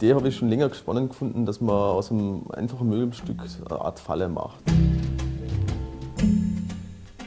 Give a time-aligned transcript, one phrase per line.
[0.00, 3.36] Idee habe ich schon länger spannend gefunden, dass man aus einem einfachen Möbelstück
[3.68, 4.58] eine Art Falle macht.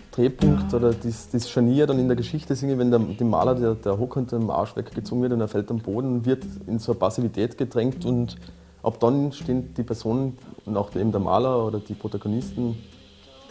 [0.10, 3.75] Drehpunkt oder das, das Scharnier dann in der Geschichte singe, wenn der, dem Maler der,
[3.75, 6.94] der Hock unter dem Arsch weggezogen wird und er fällt am Boden, wird in so
[6.94, 8.38] eine Passivität gedrängt und
[8.82, 10.36] ab dann stehen die Personen
[10.66, 12.75] und auch eben der Maler oder die Protagonisten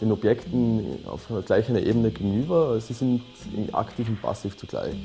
[0.01, 2.77] den Objekten auf gleicher Ebene gegenüber.
[2.81, 3.21] Sie sind
[3.71, 4.97] aktiv und passiv zugleich.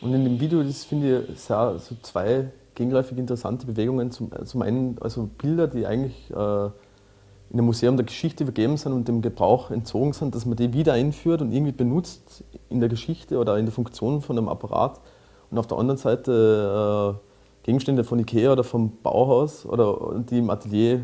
[0.00, 4.10] Und in dem Video, das finde ich sehr, so zwei gegenläufig interessante Bewegungen.
[4.10, 6.66] Zum, zum einen also Bilder, die eigentlich äh,
[7.50, 10.72] in dem Museum der Geschichte übergeben sind und dem Gebrauch entzogen sind, dass man die
[10.72, 15.00] wieder einführt und irgendwie benutzt in der Geschichte oder in der Funktion von einem Apparat.
[15.50, 20.50] Und auf der anderen Seite äh, Gegenstände von Ikea oder vom Bauhaus oder die im
[20.50, 21.00] Atelier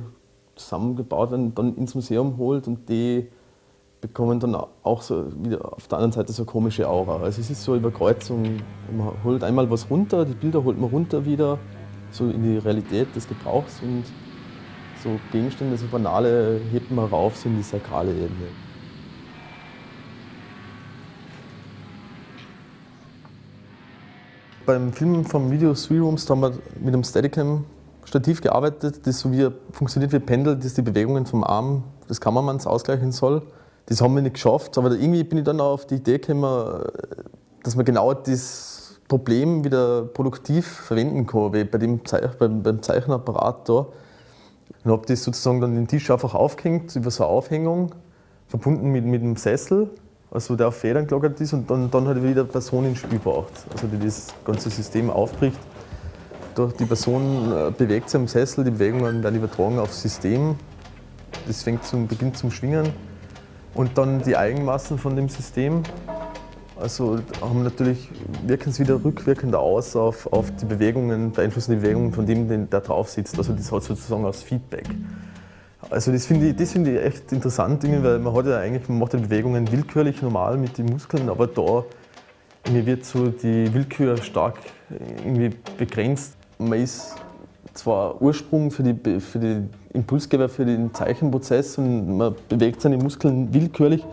[0.54, 3.28] zusammengebaut werden, dann ins Museum holt und die
[4.02, 7.22] bekommen dann auch so wieder auf der anderen Seite so komische Aura.
[7.22, 8.58] Also es ist so Überkreuzung,
[8.94, 11.58] man holt einmal was runter, die Bilder holt man runter wieder,
[12.10, 14.02] so in die Realität des Gebrauchs und
[15.02, 18.48] so Gegenstände, so banale, hebt man rauf, so in die sakrale Ebene.
[24.66, 29.48] Beim Film vom Video Three Rooms haben wir mit einem Steadicam-Stativ gearbeitet, das so wie
[29.70, 33.42] funktioniert wie Pendel, das die Bewegungen vom Arm des Kameramanns ausgleichen soll.
[33.86, 36.82] Das haben wir nicht geschafft, aber irgendwie bin ich dann auch auf die Idee gekommen,
[37.62, 42.82] dass man genau das Problem wieder produktiv verwenden kann, wie bei dem Zeich beim, beim
[42.82, 43.86] Zeichenapparat da.
[44.84, 47.94] Und habe das sozusagen dann den Tisch einfach aufgehängt über so eine Aufhängung,
[48.48, 49.90] verbunden mit, mit einem Sessel,
[50.30, 53.52] also der auf Federn gelagert ist und dann, dann halt wieder Person ins Spiel braucht,
[53.72, 55.58] also die das ganze System aufbricht.
[56.78, 60.56] Die Person äh, bewegt sich im Sessel, die Bewegungen werden übertragen aufs System.
[61.46, 62.92] Das fängt zum, beginnt zum Schwingen.
[63.74, 65.82] Und dann die Eigenmassen von dem System.
[66.80, 68.10] Also haben natürlich,
[68.44, 72.80] wirken es wieder rückwirkend aus auf, auf die Bewegungen, beeinflussen die Bewegungen von dem, der
[72.80, 73.38] drauf sitzt.
[73.38, 74.88] Also das hat sozusagen als Feedback.
[75.90, 79.12] Also das finde ich, find ich echt interessant, weil man hat ja eigentlich, man macht
[79.12, 81.84] die Bewegungen willkürlich normal mit den Muskeln, aber da
[82.70, 84.58] mir wird so die Willkür stark
[85.18, 86.34] irgendwie begrenzt.
[86.58, 87.16] Man ist
[87.74, 89.62] zwar Ursprung für die, für die
[89.92, 94.04] Impulsgeber für den Zeichenprozess und man bewegt seine Muskeln willkürlich,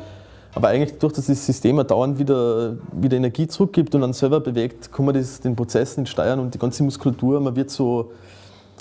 [0.54, 5.06] aber eigentlich durch das System dauernd wieder, wieder Energie zurückgibt und dann selber bewegt, kann
[5.06, 8.12] man das, den Prozess nicht steuern und die ganze Muskulatur, man wird so,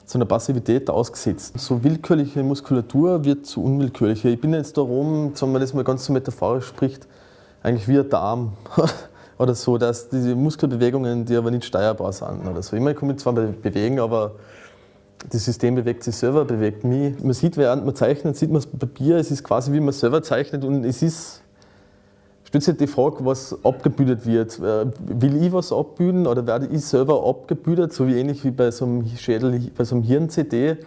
[0.05, 1.59] so einer Passivität ausgesetzt.
[1.59, 4.31] So willkürliche Muskulatur wird zu unwillkürlicher.
[4.31, 7.07] Ich bin jetzt da rum, wenn man das mal ganz so metaphorisch spricht,
[7.63, 8.55] eigentlich wie ein Darm
[9.39, 12.75] oder so, dass diese Muskelbewegungen, die aber nicht steuerbar sind oder so.
[12.75, 14.33] Immer kann mich zwar bewegen, aber
[15.31, 17.19] das System bewegt sich selber, bewegt mich.
[17.23, 20.23] Man sieht, während man zeichnet, sieht man das Papier, es ist quasi wie man selber
[20.23, 21.43] zeichnet und es ist
[22.49, 24.59] stellt sich die Frage, was abgebildet wird.
[24.59, 28.71] Äh, will ich was abbilden oder werde ich selber abgebildet, so wie ähnlich wie bei
[28.71, 30.79] so einem Schädel, bei so einem Hirn-CD?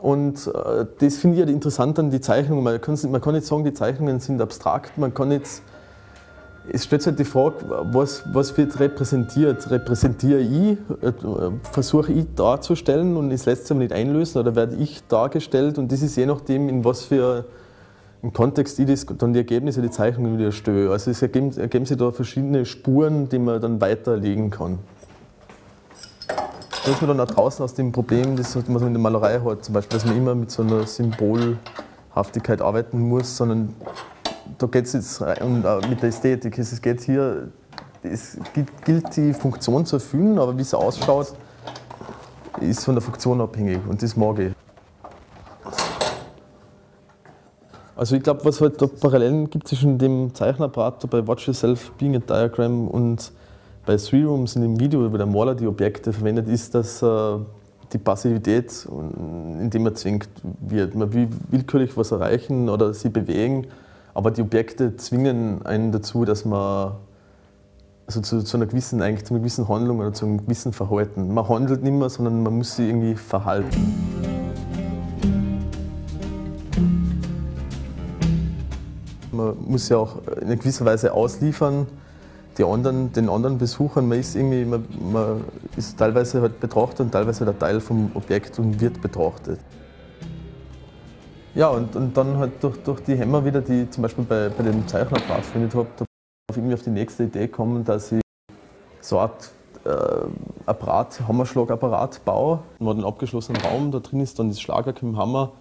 [0.00, 2.62] Und äh, das finde ich halt interessant an die Zeichnungen.
[2.62, 4.96] Man kann, man kann nicht sagen, die Zeichnungen sind abstrakt.
[4.96, 5.62] Man kann jetzt,
[6.72, 7.56] es stellt sich halt die Frage,
[7.92, 9.70] was, was wird repräsentiert?
[9.70, 11.12] Repräsentiere ich, äh,
[11.72, 15.78] versuche ich darzustellen und es lässt sich nicht einlösen oder werde ich dargestellt?
[15.78, 17.44] Und das ist je nachdem, in was für
[18.22, 20.92] im Kontext ich dann die Ergebnisse, die Zeichnungen wieder störe.
[20.92, 24.78] Also es ergeben, ergeben sich da verschiedene Spuren, die man dann weiterlegen kann.
[26.26, 29.64] Da ist man dann auch draußen aus dem Problem, das man in der Malerei hat,
[29.64, 33.74] zum Beispiel, dass man immer mit so einer Symbolhaftigkeit arbeiten muss, sondern
[34.56, 36.58] da geht es jetzt und mit der Ästhetik.
[36.58, 37.48] Es geht hier,
[38.02, 38.38] es
[38.84, 41.34] gilt die Funktion zu erfüllen, aber wie es ausschaut,
[42.60, 44.52] ist von der Funktion abhängig und das mag ich.
[47.98, 52.14] Also ich glaube, was halt da Parallelen gibt zwischen dem Zeichenapparat bei Watch Yourself Being
[52.14, 53.32] a Diagram und
[53.84, 57.38] bei Three Rooms in dem Video, wo der Maler die Objekte verwendet, ist, dass äh,
[57.92, 58.86] die Passivität,
[59.60, 60.28] indem man zwingt
[60.60, 60.94] wird.
[60.94, 63.66] Man will willkürlich was erreichen oder sie bewegen,
[64.14, 66.96] aber die Objekte zwingen einen dazu, dass man
[68.08, 71.34] also zu, zu, einer gewissen, eigentlich zu einer gewissen Handlung oder zu einem gewissen Verhalten.
[71.34, 73.94] Man handelt nicht mehr, sondern man muss sich irgendwie verhalten.
[79.30, 81.86] Man muss ja auch in gewisser Weise ausliefern,
[82.56, 84.08] die anderen, den anderen Besuchern.
[84.08, 85.44] Man ist, irgendwie, man, man
[85.76, 89.60] ist teilweise halt betrachtet und teilweise der Teil vom Objekt und wird betrachtet.
[91.54, 94.48] Ja, und, und dann halt durch, durch die Hämmer wieder, die ich zum Beispiel bei,
[94.50, 96.04] bei dem Zeichnerapparat verwendet habe, da
[96.54, 98.20] irgendwie auf die nächste Idee gekommen, dass ich
[99.00, 99.50] so eine Art
[99.84, 100.26] äh,
[100.66, 102.60] Apparat, Hammerschlagapparat baue.
[102.78, 105.52] Man hat einen abgeschlossenen Raum, da drin ist dann das Schlagwerk im Hammer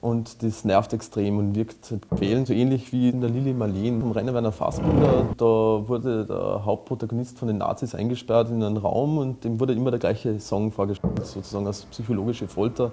[0.00, 4.00] Und das nervt extrem und wirkt halt quälend, so ähnlich wie in der Lili Marleen
[4.02, 5.34] vom Rainer Werner Fassbinder.
[5.36, 9.90] Da wurde der Hauptprotagonist von den Nazis eingesperrt in einen Raum und dem wurde immer
[9.90, 12.92] der gleiche Song vorgespielt, sozusagen als psychologische Folter.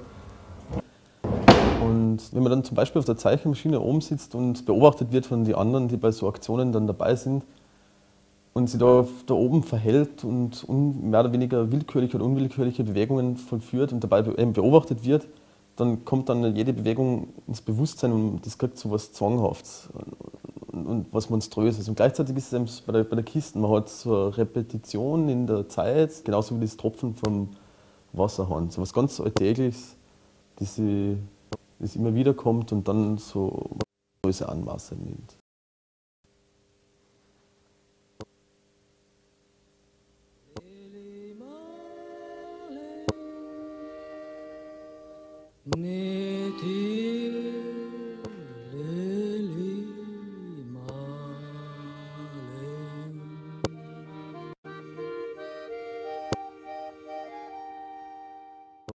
[2.14, 5.46] Und wenn man dann zum Beispiel auf der Zeichenmaschine oben sitzt und beobachtet wird von
[5.46, 7.44] den anderen, die bei so Aktionen dann dabei sind,
[8.54, 13.92] und sich da, da oben verhält und mehr oder weniger willkürliche oder unwillkürliche Bewegungen vollführt
[13.92, 15.28] und dabei beobachtet wird,
[15.76, 19.90] dann kommt dann jede Bewegung ins Bewusstsein und das kriegt so was Zwanghaftes
[20.72, 21.90] und, und was Monströses.
[21.90, 25.30] Und gleichzeitig ist es eben bei der, bei der Kiste, man hat so eine Repetition
[25.30, 27.50] in der Zeit, genauso wie das Tropfen vom
[28.12, 28.70] Wasserhahn.
[28.70, 29.96] So was ganz Alltägliches,
[30.58, 30.80] das,
[31.84, 33.78] das immer wieder kommt und dann so
[34.24, 35.38] große Anmaße nimmt.
[45.76, 46.23] Nee.